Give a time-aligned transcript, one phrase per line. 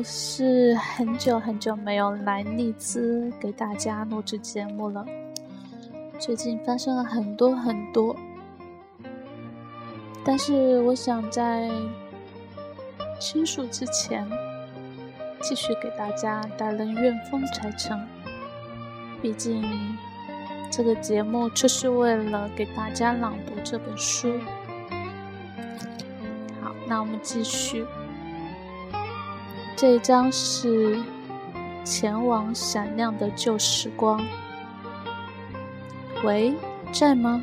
[0.00, 5.04] 我是很久很久没有来荔枝给大家录制节目了。
[6.18, 8.16] 最近发生了很多很多，
[10.24, 11.70] 但是我想在
[13.20, 14.26] 倾诉之前，
[15.42, 18.02] 继续给大家带来怨风才成。
[19.20, 19.62] 毕竟
[20.70, 24.32] 这个节目就是为了给大家朗读这本书。
[26.62, 27.84] 好，那我们继续。
[29.80, 31.00] 这一章是
[31.84, 34.22] 前往闪亮的旧时光。
[36.22, 36.52] 喂，
[36.92, 37.42] 在吗？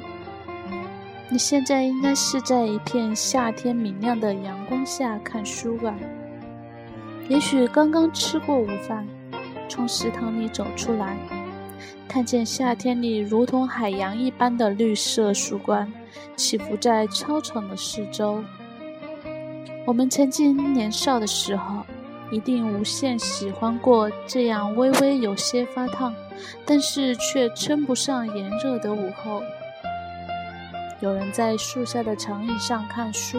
[1.30, 5.95] 你现在应该是在一片夏天明亮的阳光下看书吧？
[7.28, 9.08] 也许刚刚吃过午饭，
[9.67, 11.17] 从食堂里走出来，
[12.08, 15.92] 看见夏天里如同海洋一般的绿色树冠
[16.36, 18.44] 起伏在操场的四周。
[19.88, 21.84] 我们曾经年少的时候。
[22.30, 26.14] 一定无限喜欢过这样微微有些发烫，
[26.66, 29.42] 但是却称不上炎热的午后。
[31.00, 33.38] 有人在树下的长椅上看书，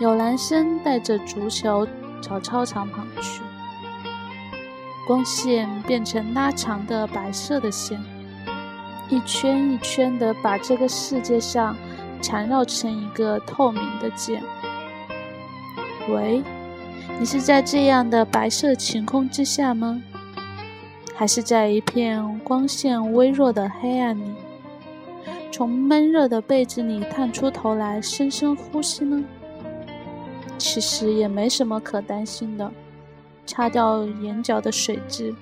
[0.00, 1.86] 有男生带着足球
[2.22, 3.42] 朝操场跑去。
[5.06, 8.00] 光线变成拉长的白色的线，
[9.08, 11.76] 一圈一圈的把这个世界上
[12.22, 14.42] 缠绕成一个透明的茧。
[16.08, 16.42] 喂。
[17.18, 20.02] 你是在这样的白色晴空之下吗？
[21.14, 24.34] 还是在一片光线微弱的黑暗里，
[25.50, 29.24] 从闷热的被子里探出头来深深呼吸呢？
[30.58, 32.70] 其实也没什么可担心的，
[33.44, 35.34] 擦掉眼角的水渍，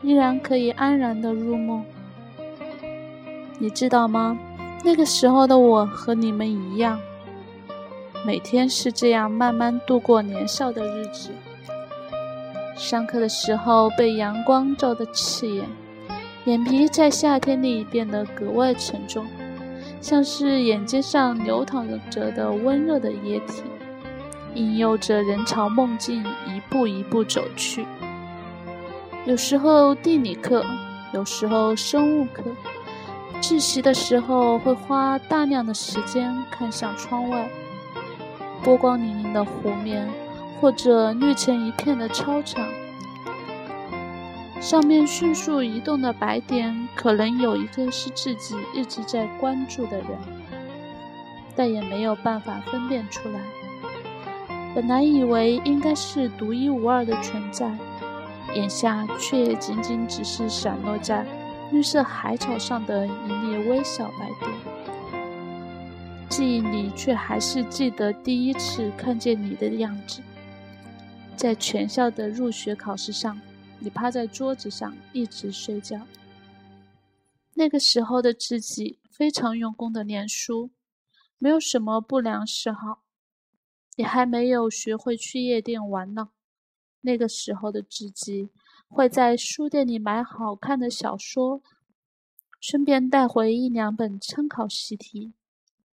[0.00, 1.84] 依然可以安然的入梦。
[3.58, 4.38] 你知道吗？
[4.82, 6.98] 那个时候的我和你们一样。
[8.24, 11.30] 每天是这样慢慢度过年少的日子。
[12.76, 15.66] 上课的时候被阳光照得刺眼，
[16.44, 19.26] 眼皮在夏天里变得格外沉重，
[20.00, 23.62] 像是眼睛上流淌着的温热的液体，
[24.54, 27.84] 引诱着人朝梦境一步一步走去。
[29.24, 30.64] 有时候地理课，
[31.12, 32.44] 有时候生物课，
[33.40, 37.48] 自习的时候会花大量的时间看向窗外。
[38.64, 40.08] 波光粼粼的湖面，
[40.60, 42.64] 或者绿成一片的操场，
[44.60, 50.06] 上面迅速移动的白点，可能有一个是自己一直在关注的人，
[51.56, 53.40] 但也没有办法分辨出来。
[54.74, 57.70] 本来以为应该是独一无二的存在，
[58.54, 61.26] 眼下却仅仅只是闪落在
[61.72, 64.71] 绿色海草上的一粒微小白点。
[66.32, 70.22] 记忆里却还是记得第一次看见你的样子，
[71.36, 73.38] 在全校的入学考试上，
[73.78, 76.06] 你趴在桌子上一直睡觉。
[77.52, 80.70] 那个时候的自己非常用功的念书，
[81.36, 83.02] 没有什么不良嗜好，
[83.96, 86.30] 也还没有学会去夜店玩呢。
[87.02, 88.48] 那个时候的自己
[88.88, 91.60] 会在书店里买好看的小说，
[92.58, 95.34] 顺便带回一两本参考习题。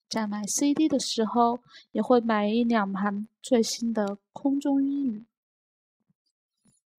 [0.07, 1.59] 在买 CD 的时候，
[1.91, 5.25] 也会买一两盘最新的空中英语。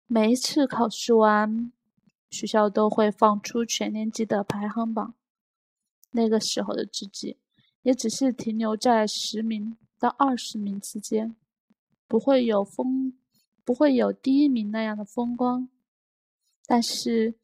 [0.06, 1.72] 每一次考试完，
[2.30, 5.14] 学校都会放出全年级的排行榜。
[6.10, 7.38] 那个时候的自己，
[7.82, 11.34] 也只是停留在十名到二十名之间，
[12.06, 13.16] 不会有风，
[13.64, 15.68] 不会有第一名那样的风光。
[16.66, 17.38] 但是，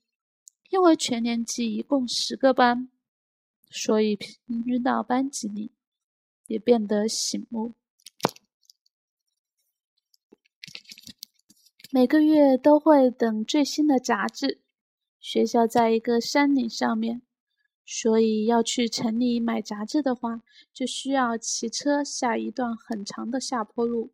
[0.71, 2.89] 因为全年级一共十个班。
[3.73, 5.73] 所以，平均到班级里
[6.47, 7.73] 也变得醒目。
[11.91, 14.61] 每个月都会等最新的杂志。
[15.19, 17.23] 学校在一个山岭上面，
[17.87, 20.43] 所以要去城里买杂志的话，
[20.73, 24.13] 就需要骑车下一段很长的下坡路。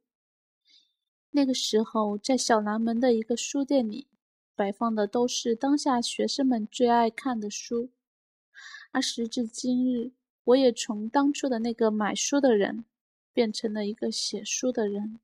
[1.31, 4.07] 那个时候，在小南门的一个书店里，
[4.55, 7.91] 摆放的都是当下学生们最爱看的书。
[8.91, 10.13] 而时至今日，
[10.45, 12.85] 我也从当初的那个买书的人，
[13.33, 15.21] 变成了一个写书的人。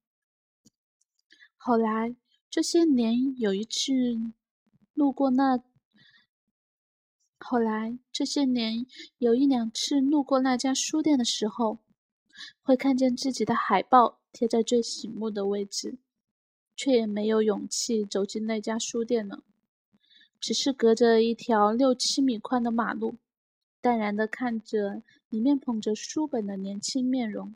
[1.57, 2.15] 后来
[2.51, 3.93] 这些年，有一次
[4.93, 5.63] 路过那，
[7.39, 8.87] 后来这些年
[9.19, 11.79] 有一两次路过那家书店的时候，
[12.63, 15.97] 会看见自己的海报贴在最醒目的位置，
[16.77, 19.43] 却也没有勇气走进那家书店了，
[20.39, 23.17] 只是隔着一条六七米宽的马路。
[23.85, 27.55] 淡然地看着里面捧着书本的年轻面容，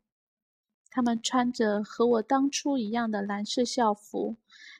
[0.91, 4.37] 他们穿着和我当初一样的蓝色校服，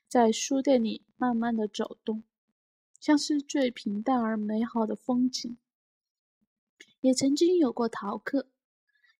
[0.08, 2.22] 在书店里慢慢的走动，
[3.00, 5.58] 像是最平淡而美好的风景。
[7.02, 8.46] 也曾经有过逃课，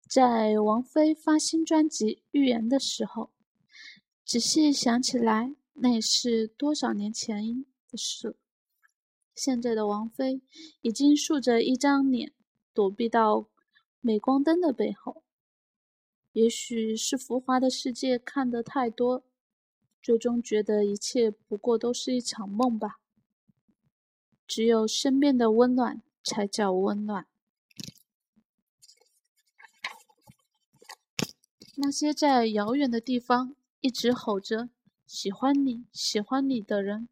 [0.08, 3.32] 在王菲发新专辑《预言》的时候，
[4.24, 8.36] 仔细想起来，那也是多少年前的事了。
[9.40, 10.42] 现在的王菲
[10.82, 12.34] 已经竖着一张脸，
[12.74, 13.48] 躲避到
[14.02, 15.24] 镁光灯的背后。
[16.34, 19.24] 也许是浮华的世界看得太多，
[20.02, 23.00] 最终觉得一切不过都是一场梦吧。
[24.46, 27.26] 只有身边的温暖才叫温暖。
[31.78, 34.70] 那些在遥远的地方一直吼着
[35.08, 37.08] “喜欢你，喜欢你”的人，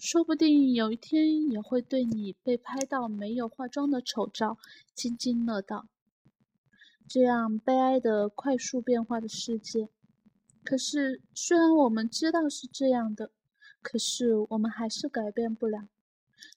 [0.00, 4.56] 说不定有一天也会对你被拍到没有化妆的丑照
[4.94, 5.88] 津津乐道。
[7.06, 9.90] 这样悲哀的快速变化的世界，
[10.64, 13.30] 可是虽然我们知道是这样的，
[13.82, 15.88] 可是我们还是改变不了。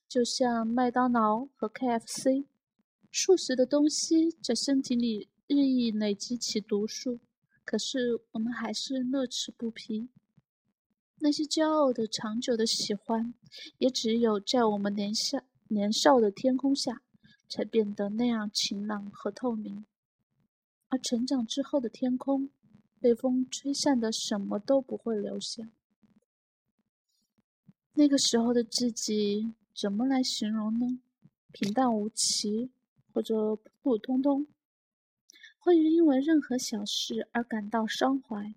[0.08, 2.46] 就像麦当劳和 KFC，
[3.12, 7.20] 素食的东西在身体里日益累积起毒素，
[7.62, 10.08] 可是我们还是乐此不疲。
[11.18, 13.32] 那些骄傲的、长久的喜欢，
[13.78, 15.38] 也只有在我们年少
[15.68, 17.02] 年少的天空下，
[17.48, 19.86] 才变得那样晴朗和透明。
[20.88, 22.50] 而成长之后的天空，
[23.00, 25.70] 被风吹散的什么都不会留下。
[27.94, 31.00] 那个时候的自己怎么来形容呢？
[31.52, 32.70] 平淡无奇，
[33.12, 34.46] 或者普普通通。
[35.58, 38.54] 会因为任何小事而感到伤怀，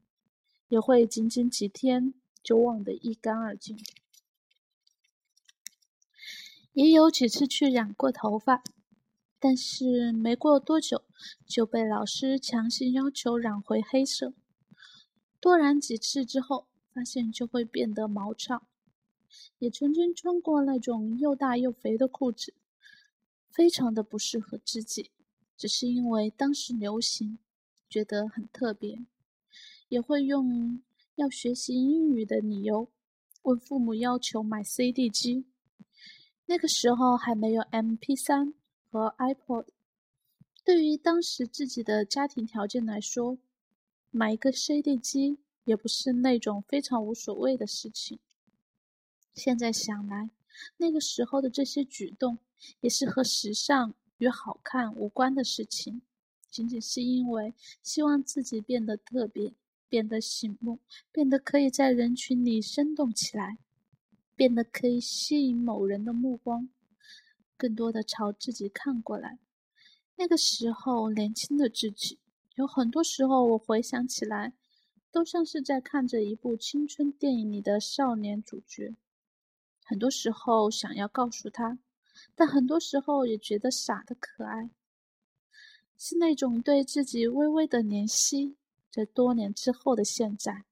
[0.68, 2.14] 也会仅仅几天
[2.48, 3.78] 就忘得一干二净。
[6.72, 8.64] 也有几次去染过头发。
[9.38, 11.04] 但是没过多久，
[11.46, 14.34] 就被老师强行要求染回黑色。
[15.42, 18.64] 多染几次之后，发现就会变得毛糙。
[19.60, 22.54] 也曾经穿过那种又大又肥的裤子，
[23.52, 25.12] 非常的不适合自己。
[25.58, 27.40] 只是因为当时流行，
[27.90, 29.06] 觉得很特别。
[29.90, 30.82] 也会用
[31.18, 32.90] 要学习英语的理由，
[33.42, 35.46] 问父母要求买 CD 机。
[36.46, 38.54] 那个时候还没有 MP3。
[38.90, 39.66] 和 iPod，
[40.64, 43.38] 对于当时自己的家庭条件来说，
[44.12, 48.20] 买一个 CD 机也不是那种非常无所谓的事情。
[49.34, 50.30] 现在想来，
[50.78, 52.38] 那个时候的这些举动，
[52.80, 56.02] 也是和时尚与好看无关的事情，
[56.50, 57.54] 仅仅是因为
[57.84, 59.54] 希望自己变得特别，
[59.90, 60.80] 变得醒目，
[61.12, 63.58] 变得可以在人群里生动起来，
[64.36, 66.70] 变得可以吸引某人的目光。
[67.56, 69.40] 更多的朝自己看过来。
[70.16, 72.20] 那个时候，年轻的自己，
[72.56, 74.54] 有很多时候我回想起来，
[75.12, 78.96] 都像是在看着一部青春电影里的少年主角。
[79.84, 81.80] 很多时候想要告诉他，
[82.36, 84.70] 但很多时候也觉得傻的可爱。
[85.98, 88.56] 是那种对自己微微的怜惜，
[88.98, 90.66] 在多年之后的现在。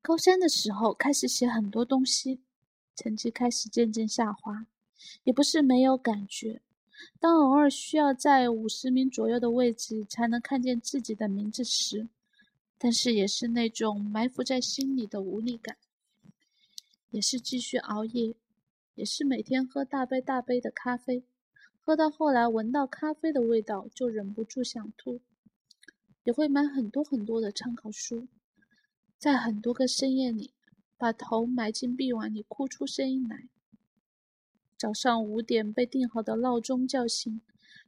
[0.00, 2.40] 高三的时候，开始写很多东西。
[2.94, 4.68] 成绩开始渐渐下滑，
[5.24, 6.62] 也不是没有感觉。
[7.18, 12.08] 当偶尔需要在五十名左右的位置才能看见自己的名字时，
[12.78, 15.76] 但是也是那种埋伏在心里的无力感。
[17.10, 18.36] 也是继续熬夜，
[18.94, 21.24] 也是每天喝大杯大杯的咖啡，
[21.88, 25.22] 喝到后来闻到咖啡的味道就忍不住想吐。
[26.22, 28.28] 也会买很多很多的参考书，
[29.16, 30.52] 在很多个深夜里。
[30.98, 33.48] 把头埋进臂弯里，哭出声音来。
[34.76, 37.40] 早上五点被定好的闹钟叫醒，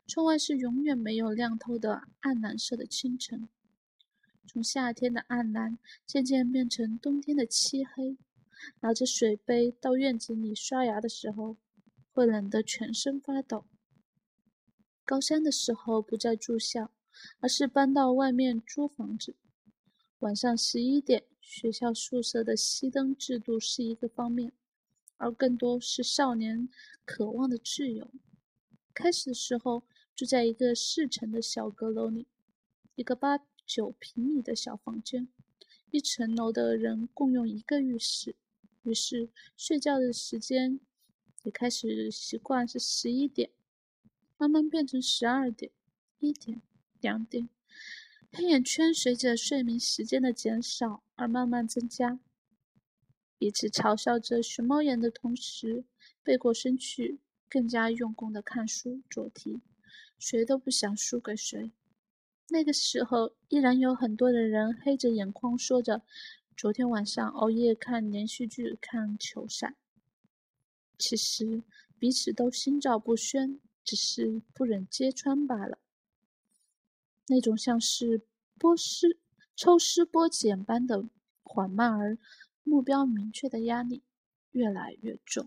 [0.07, 3.51] 窗外是永远没有亮透的暗蓝色的清晨。
[4.47, 5.77] 从夏天的暗蓝
[6.07, 8.17] 渐渐变成冬天的漆黑。
[8.81, 11.59] 拿着水杯到院子里刷牙的时候，
[12.13, 13.67] 会冷得全身发抖。
[15.11, 16.93] 高三的时候不再住校，
[17.41, 19.35] 而是搬到外面租房子。
[20.21, 21.25] 晚上十一点。
[21.41, 24.53] 学校宿舍的熄灯制度是一个方面，
[25.17, 26.69] 而更多是少年
[27.05, 28.09] 渴望的自由。
[28.95, 29.83] 开始的时候
[30.15, 32.29] 住在一个四层的小阁楼里，
[32.95, 35.27] 一个八九平米的小房间，
[35.91, 38.37] 一层楼的人共用一个浴室。
[38.85, 40.79] 于是睡觉的时间
[41.43, 43.51] 也开始习惯是十一点，
[44.41, 45.71] 慢慢变成十二点、
[46.19, 46.63] 一点、
[46.99, 47.51] 两点。
[48.33, 52.19] 黑眼圈随着睡眠时间的减少而慢慢增加，
[53.37, 55.85] 彼此嘲笑着熊猫眼的同时，
[56.23, 57.21] 背过身去，
[57.51, 59.61] 更加用功的看书做题，
[60.19, 61.73] 谁都不想输给谁。
[62.49, 66.01] 那个时候，依然有很多的人黑着眼眶说着
[66.57, 69.77] ：“昨天晚上熬夜看连续剧，看球赛。”
[70.97, 71.63] 其实
[71.99, 75.79] 彼此都心照不宣，只是不忍揭穿罢了。
[77.27, 78.23] 那种像是
[78.59, 79.19] 剥丝、
[79.55, 81.05] 抽丝剥茧般的
[81.43, 82.19] 缓慢而
[82.65, 84.03] 目标明确的压力，
[84.53, 85.47] 越来越重。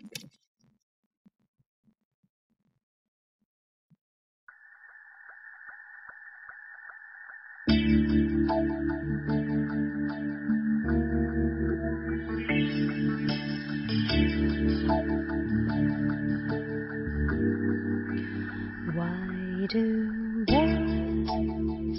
[19.74, 20.70] do they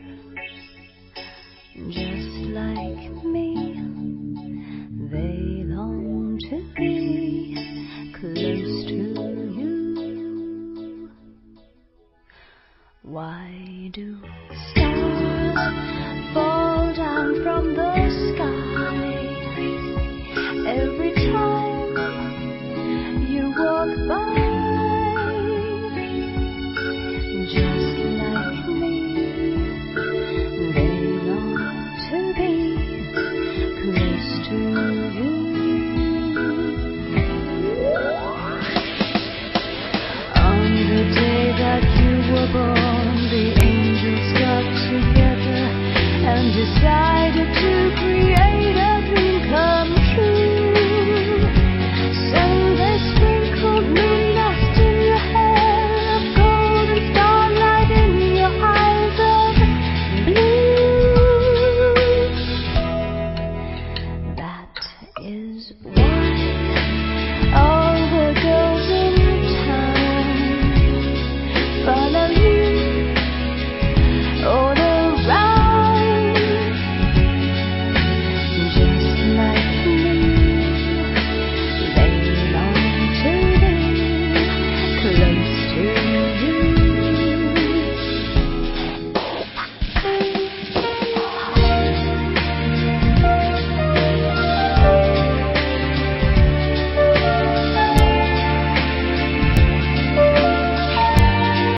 [1.87, 3.77] Just like me,
[5.11, 6.90] they long to be.